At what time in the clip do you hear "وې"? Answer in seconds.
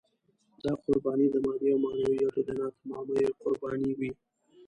3.99-4.11